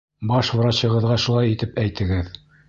Баш 0.29 0.47
врачығыҙға 0.61 1.19
шулай 1.27 1.53
тип 1.65 1.79
әйтегеҙ! 1.85 2.35